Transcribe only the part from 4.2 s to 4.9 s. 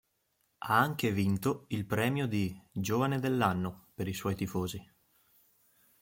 tifosi.